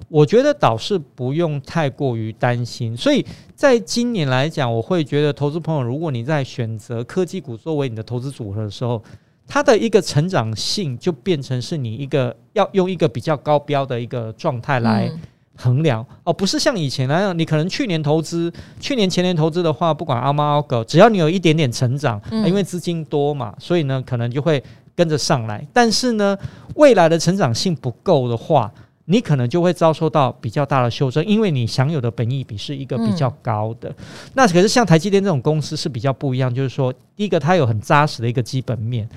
[0.10, 9.04] 我觉得倒是不用太过于担心，所以在今年来讲，我会觉得投资朋友，如果你在选择科技股作为你的投资组合的时候，
[9.46, 15.12] 它的一个成长性就变成是你一个要用一个比较高标的一个状态来
[15.56, 24.64] 衡量，嗯、哦，不是像以前那样，你可能去年投资、去年前年投资的话，不管阿猫阿狗，只要你有一点点成长，因为资金多嘛，所以呢，可能就会
[24.96, 25.66] 跟着上来。
[25.74, 26.38] 但是呢，
[26.76, 28.72] 未来的成长性不够的话，
[29.10, 33.94] 你可能就会遭受到比较大的修正，因为你享有的本益比是一个比较高的。
[34.34, 39.08] 那可是像台积电这种公司是比较不一样，就是说，第一个它有很扎实的一个基本面，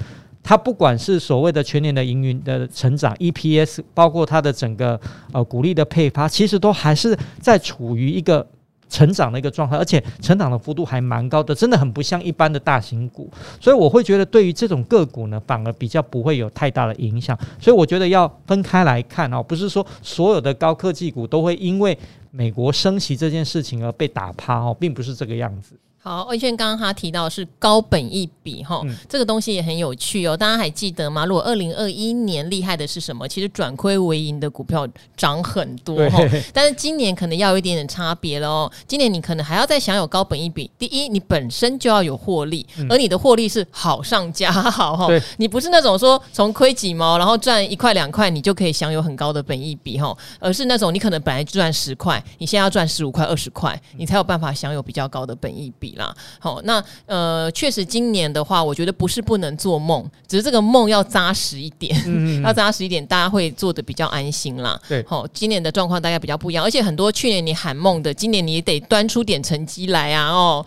[0.43, 5.01] 它不管是所谓的全年的营运的成长 EPS，包括它的整个
[5.33, 8.47] 呃股利的配发，其实都还是在处于一个。
[8.91, 17.39] 成长的一个状态，而且成长的幅度还蛮高的，真的很不像一般的大型股，所以我会觉得对于这种个股呢，反而比较不会有太大的影响。
[17.59, 21.97] 所以我觉得要分开来看哦，不是说所有的高科技股都会因为
[22.33, 25.75] 美国升息这件事情而被打趴哦，并不是这个样子。
[26.03, 30.35] 好，魏轩刚刚他提到是高本一比哈，嗯、这个东西也很有趣哦。
[30.35, 31.27] 大家还记得吗？
[31.27, 33.29] 如果二零二一年厉害的是什么？
[33.29, 36.19] 其实转亏为盈的股票涨很多哈，
[36.55, 38.73] 但是今年可能要有一点点差别了哦。
[38.89, 40.71] 今年你可能还要再享有高本一比。
[40.79, 45.07] 第一，你本身就要有获利，嗯、而你的获利是好上加好哈。
[45.37, 55.97] 你不是那种说从亏几毛，然后赚一块两块，你就可以享有很高的本益比哈，而是那种你可能本来赚十块，你现在要赚十五块、二十块，你才有办法享有比较高的本益比。
[55.97, 64.81] 啦，好，那呃，确实今年的话，我觉得不是不能做梦，只是这个梦要扎实一点，嗯嗯 要扎实一点，大家会做的比较安心啦。
[64.89, 70.65] 对，好，今年的状况大概比较不一样，而且很多去年你喊梦的，今年你得端出点成绩来啊，哦。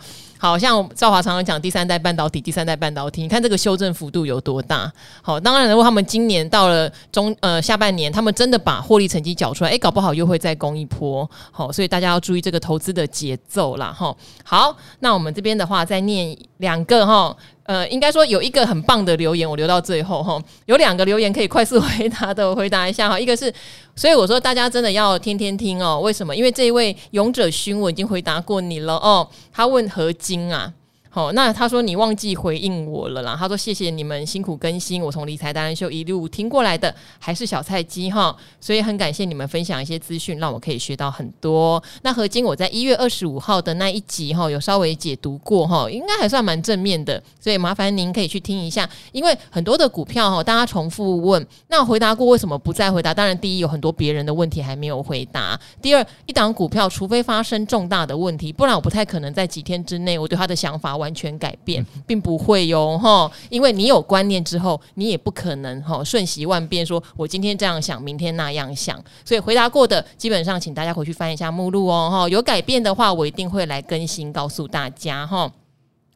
[0.48, 4.92] 好像赵华常常讲第三代半导体，第三代半导体，你看这个修正幅度有多大？
[5.22, 11.28] 好，当然如果他们今年到了中呃下半年，他们真的把获利成绩缴出来，诶，搞不好又会再攻一波。
[11.50, 13.90] 好，所以大家要注意这个投资的节奏啦。
[13.90, 14.14] 哈，
[14.44, 17.34] 好，那我们这边的话再念两个哈。
[17.64, 20.40] 呃，应该说有一个很棒的留言，我留到最后哈。
[20.66, 23.18] 有两个留言可以快速回答的，我回答一下哈。
[23.20, 23.52] 一个是，
[23.96, 26.00] 所以我说大家真的要天天听哦。
[26.00, 26.36] 为什么？
[26.36, 29.26] 因为这一位勇者勋我已经回答过你了哦。
[29.52, 30.72] 他问何金啊。
[31.14, 33.36] 好，那他说你忘记回应我了啦。
[33.38, 41.80] 他说谢谢你们辛苦更新，我从理财达人秀一路听过来的，还是小菜鸡哈，所以很感谢你们分享一些资讯，让我可以学到很多。
[42.02, 48.90] 那何金我在一月二十五号的那一集哈，有稍微解读过哈，应该还算蛮正面的，所以麻烦您可以去听一下。
[49.12, 53.14] 因为很多的股票哈，大家重复问，那回答过为什么不再回答？
[53.14, 61.03] 当然，第一有很多别人的问题还没有回答，第二一档股票除非发生重大的问题，不然我不太可能在几天之内我对他的想法。
[61.12, 69.02] 全改变，并不会哟哈，因为你有观念之后，你也不可能哈瞬息万变，说我今天这样想，明天那样想。
[69.24, 75.50] 所以回答过的，基本上请大家回去翻一下目录哦哈，有改变的话，我一定会来更新告诉大家哈。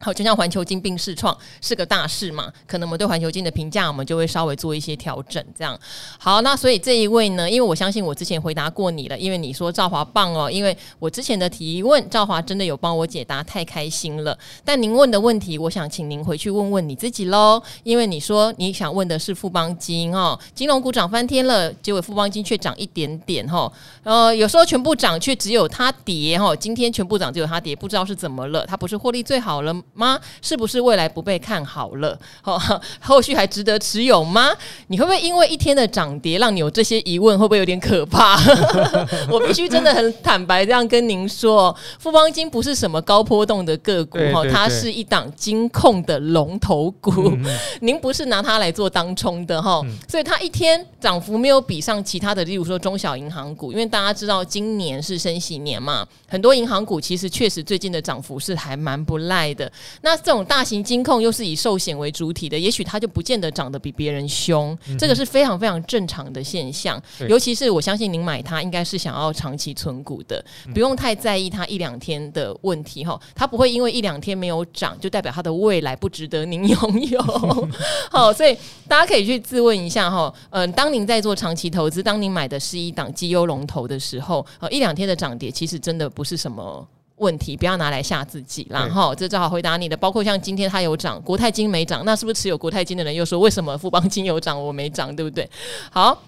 [0.01, 5.77] 好，就像环球金并世创是个大事嘛，可能我们对环球金的评价，我们就会稍微做一些调整，这样。
[6.17, 14.37] 好，那所以这一位呢，因为我相信我之前回答过你了，因为你说赵华棒哦，因为我之前的提问，赵华真的有帮我解答，太开心了。
[14.63, 23.69] 但您问的问题，我想请您回去问问你自己喽，因为你说你想问的是富邦金哦，金融股涨翻天了，结果富邦金却涨一点点哈，
[24.03, 29.75] 呃，有时候全部涨却只有它跌哈，今天全部涨只有它跌，不知道是怎么了，它不是获利最好了？
[29.99, 30.17] 吗？
[30.41, 32.17] 是不是未来不被看好了？
[32.41, 32.57] 后
[33.01, 34.51] 后续还值得持有吗？
[34.87, 37.37] 你会不会因为一天的涨跌让你有这些疑问？
[37.37, 38.39] 会不会有点可怕？
[39.29, 47.11] 我必须真的很坦白这样跟您说，富邦金不是什么高波动的个股哈，它是一档金控的龙头股。
[47.29, 47.45] 嗯、
[47.81, 59.71] 您不是拿它来做当冲的哈，嗯、所以它一天涨幅没有比上其他的，例如说中小银行股，因为大家知道今年是升息年嘛，很多银行股其实确实最近的涨幅是还蛮不赖的。
[60.01, 67.01] 那这种大型金控又是以寿险为主体的，也许它就不见得长得比别人凶，嗯、这个是非常非常正常的现象。
[67.17, 77.19] 对尤其是我相信您买它应该是想要长期存股的，不用太在意它一两天的问题哈，它不会因为一两天没有涨就代表它的未来不值得您拥有。
[78.09, 86.87] 好，所以大家可以去自问一下哈，嗯、呃，当您在做长期投资，当您买的是一档绩优龙头的时候，呃，一两天的涨跌其实真的不是什么。
[87.19, 89.95] 问题不要拿来吓自己，然后这正好回答你的。
[89.95, 95.49] 包括像今天它有涨，国泰金没涨，那是不是持有国泰金的人又说，为什么富邦金有涨我没涨，对不对？
[95.91, 96.21] 好，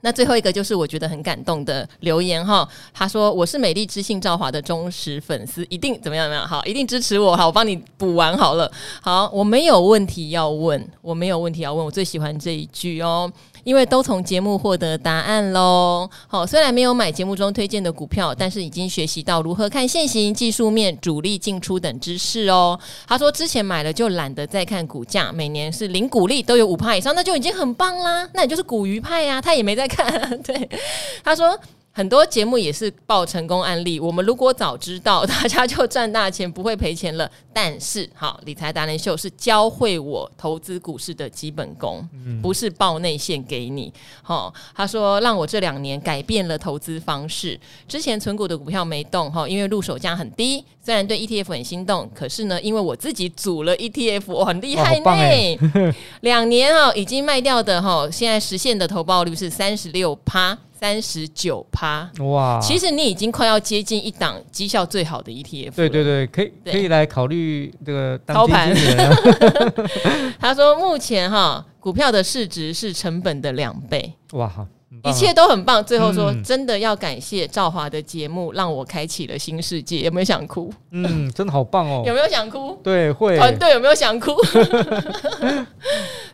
[0.00, 8.70] 那最后一个就是我觉得很感动的留言哈，他说我是美丽知性赵华的忠实粉丝，一定怎么样怎么样好，一定支持我，好，我帮你补完好了。
[9.00, 13.30] 好，我没有问题要问，我没有问题要问，我最喜欢这一句哦。
[13.64, 16.08] 因为都从节目获得答案喽。
[16.28, 22.78] 好，虽然没有买节目中推荐的股票，但是已经学习到如何看现行、技术面、主力进出等知识哦。
[23.06, 28.28] 他说之前买了就懒得再看股价，每年是零股利都有五趴以上，那就已经很棒啦。
[28.34, 30.06] 那你就是股鱼派呀、啊，他也没在看。
[30.44, 30.68] 对，
[31.24, 31.58] 他说。
[31.96, 37.30] 很多节目也是报成功案例，我们如果早知道，大家就赚大钱，不会赔钱了。
[37.52, 43.92] 但是，好，理财达人秀是教会我投资股市的基本功，嗯、不是报内线给你。
[44.24, 50.64] 好，他说让我这两年改变了投资方式，之前存股的股票没动，哈，因为入手价很低。
[50.84, 55.94] 虽然对 ETF 很心动，可是呢，因为我自己组了 ETF，我很厉害 呢。
[56.22, 60.58] 两年哦，已经卖掉的哈，现在实现的投报率是三十六趴。
[60.84, 62.60] 三十九趴哇！
[62.60, 65.72] 其实你已经快要接近一档绩效最好的 ETF 了。
[65.74, 68.70] 对对对，可以对可以来考虑这个操盘。
[70.38, 74.12] 他说目前哈股票的市值是成本的两倍。
[74.32, 74.52] 哇！
[75.02, 75.84] 一切都很棒。
[75.84, 80.00] 最后说，嗯、真的要感谢兆华的节目，让我开启了新世界。
[80.00, 80.72] 有没有想哭？
[80.92, 82.04] 嗯，真的好棒哦。
[82.06, 82.78] 有没有想哭？
[82.82, 83.36] 对，会。
[83.36, 84.32] 团队有没有想哭？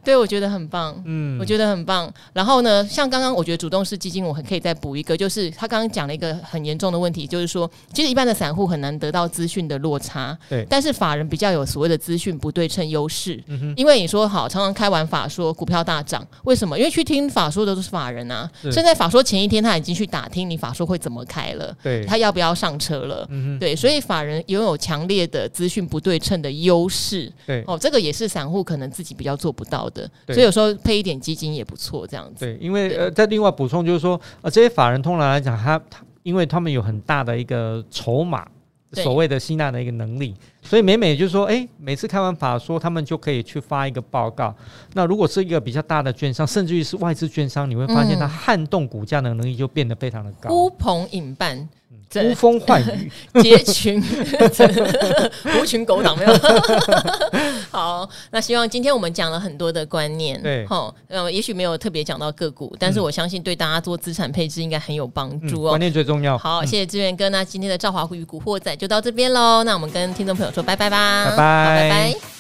[0.05, 1.01] 对，我觉得很棒。
[1.05, 2.13] 嗯，我觉得很棒。
[2.33, 10.37] 然后呢，像刚刚我觉得主动式基金，我还可以再补一个，就是他刚刚讲了一个很严重的问题，就是说，其实一般的散户很难得到资讯的落差。
[10.49, 10.67] 对。
[10.69, 13.43] 但是法人比较有所谓的资讯不对称优势。
[13.47, 13.75] 嗯哼。
[13.77, 16.79] 因为你说好，常常开完法说股票大涨，为什么？
[16.79, 18.51] 因为去听法说的都是法人啊。
[18.63, 18.73] 是。
[18.73, 21.77] 现在法说前一天他已经去打听你法说会怎么开了。
[21.83, 22.05] 对。
[22.07, 23.27] 他要不要上车了？
[23.31, 23.59] 嗯哼。
[23.59, 27.31] 对，所以法人拥有强烈的资讯不对称的优势。
[27.47, 27.63] 对。
[27.67, 29.90] 哦，这个也是散户可能自己比较做不到
[30.27, 32.45] 所以有时候配一点基金也不错，这样子。
[32.45, 38.47] 对，因为呃，再另外补充就是说，呃，这些法人通常来讲，他他，因为他们有很大的一个筹码，
[38.93, 44.55] 所谓的吸纳的一个能力，所以每每就是说，哎，每次开完法说，他们就可以去发一个报告。
[44.95, 50.51] 那如果是一个比较大的券商，甚至于是外资券商，你会发现它撼动股价的能力就变得非常的高。
[50.51, 51.69] 呼朋引伴。
[52.13, 54.03] 呼风唤雨， 结群，
[55.55, 56.33] 狐群狗党没有。
[57.71, 65.69] 好，那希望今天我们讲了很多的观念，对，好，呃，也许没有特别讲到个股，但是我相信对大家做资产配置应该很有帮助哦。
[65.69, 66.37] 观念最重要。
[66.37, 72.40] 好，谢谢志远哥，那今天的赵华虎与古惑仔就到这边喽，那我们跟听众朋友说拜拜吧，拜拜，拜拜。